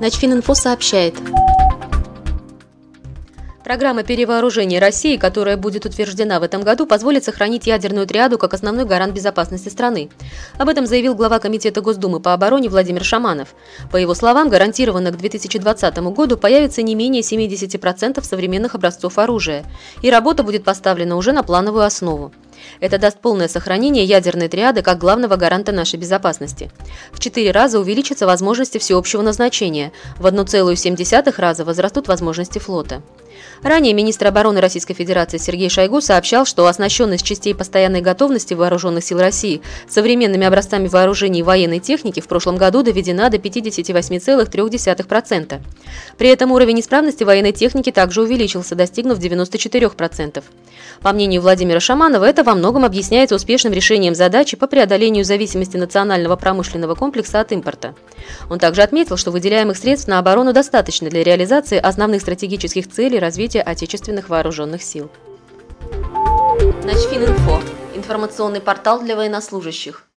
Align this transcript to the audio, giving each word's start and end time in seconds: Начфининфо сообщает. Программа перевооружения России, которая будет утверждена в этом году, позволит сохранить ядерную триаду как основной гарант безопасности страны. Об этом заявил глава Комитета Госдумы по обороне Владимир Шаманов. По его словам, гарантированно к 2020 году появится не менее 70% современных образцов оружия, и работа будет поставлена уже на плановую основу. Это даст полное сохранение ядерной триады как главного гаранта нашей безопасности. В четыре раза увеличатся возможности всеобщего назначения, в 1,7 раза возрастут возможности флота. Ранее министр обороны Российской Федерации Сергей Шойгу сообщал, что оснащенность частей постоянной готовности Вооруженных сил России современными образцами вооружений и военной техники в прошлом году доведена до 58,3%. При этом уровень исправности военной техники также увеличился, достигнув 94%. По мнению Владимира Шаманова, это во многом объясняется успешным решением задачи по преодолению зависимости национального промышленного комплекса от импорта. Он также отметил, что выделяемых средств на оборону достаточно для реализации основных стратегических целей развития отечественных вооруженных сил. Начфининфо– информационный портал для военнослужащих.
Начфининфо 0.00 0.54
сообщает. 0.54 1.14
Программа 3.64 4.04
перевооружения 4.04 4.80
России, 4.80 5.16
которая 5.16 5.56
будет 5.56 5.84
утверждена 5.86 6.38
в 6.38 6.44
этом 6.44 6.62
году, 6.62 6.86
позволит 6.86 7.24
сохранить 7.24 7.66
ядерную 7.66 8.06
триаду 8.06 8.38
как 8.38 8.54
основной 8.54 8.84
гарант 8.84 9.12
безопасности 9.12 9.68
страны. 9.68 10.08
Об 10.56 10.68
этом 10.68 10.86
заявил 10.86 11.16
глава 11.16 11.40
Комитета 11.40 11.80
Госдумы 11.80 12.20
по 12.20 12.32
обороне 12.32 12.68
Владимир 12.68 13.04
Шаманов. 13.04 13.48
По 13.90 13.96
его 13.96 14.14
словам, 14.14 14.48
гарантированно 14.48 15.10
к 15.10 15.18
2020 15.18 15.98
году 15.98 16.38
появится 16.38 16.82
не 16.82 16.94
менее 16.94 17.22
70% 17.22 18.24
современных 18.24 18.76
образцов 18.76 19.18
оружия, 19.18 19.64
и 20.00 20.10
работа 20.10 20.44
будет 20.44 20.62
поставлена 20.62 21.16
уже 21.16 21.32
на 21.32 21.42
плановую 21.42 21.84
основу. 21.84 22.32
Это 22.80 22.98
даст 22.98 23.20
полное 23.20 23.48
сохранение 23.48 24.04
ядерной 24.04 24.48
триады 24.48 24.82
как 24.82 24.98
главного 24.98 25.36
гаранта 25.36 25.72
нашей 25.72 25.98
безопасности. 25.98 26.70
В 27.12 27.20
четыре 27.20 27.50
раза 27.50 27.78
увеличатся 27.78 28.26
возможности 28.26 28.78
всеобщего 28.78 29.22
назначения, 29.22 29.92
в 30.18 30.26
1,7 30.26 31.34
раза 31.38 31.64
возрастут 31.64 32.08
возможности 32.08 32.58
флота. 32.58 33.02
Ранее 33.62 33.92
министр 33.92 34.28
обороны 34.28 34.60
Российской 34.60 34.94
Федерации 34.94 35.38
Сергей 35.38 35.68
Шойгу 35.68 36.00
сообщал, 36.00 36.46
что 36.46 36.66
оснащенность 36.66 37.24
частей 37.24 37.54
постоянной 37.54 38.00
готовности 38.00 38.54
Вооруженных 38.54 39.04
сил 39.04 39.18
России 39.18 39.60
современными 39.88 40.46
образцами 40.46 40.88
вооружений 40.88 41.40
и 41.40 41.42
военной 41.42 41.80
техники 41.80 42.20
в 42.20 42.28
прошлом 42.28 42.56
году 42.56 42.82
доведена 42.82 43.30
до 43.30 43.38
58,3%. 43.38 45.60
При 46.16 46.28
этом 46.28 46.52
уровень 46.52 46.80
исправности 46.80 47.24
военной 47.24 47.52
техники 47.52 47.90
также 47.90 48.22
увеличился, 48.22 48.74
достигнув 48.74 49.18
94%. 49.18 50.42
По 51.02 51.12
мнению 51.12 51.42
Владимира 51.42 51.80
Шаманова, 51.80 52.24
это 52.24 52.42
во 52.42 52.54
многом 52.54 52.84
объясняется 52.84 53.34
успешным 53.34 53.72
решением 53.72 54.14
задачи 54.14 54.56
по 54.56 54.66
преодолению 54.66 55.24
зависимости 55.24 55.76
национального 55.76 56.36
промышленного 56.36 56.94
комплекса 56.94 57.40
от 57.40 57.52
импорта. 57.52 57.94
Он 58.50 58.58
также 58.58 58.82
отметил, 58.82 59.16
что 59.16 59.30
выделяемых 59.30 59.76
средств 59.76 60.08
на 60.08 60.18
оборону 60.18 60.52
достаточно 60.52 61.08
для 61.08 61.22
реализации 61.22 61.78
основных 61.78 62.22
стратегических 62.22 62.90
целей 62.90 63.18
развития 63.28 63.60
отечественных 63.60 64.30
вооруженных 64.30 64.82
сил. 64.82 65.10
Начфининфо– 66.82 67.60
информационный 67.94 68.62
портал 68.62 69.02
для 69.02 69.16
военнослужащих. 69.16 70.07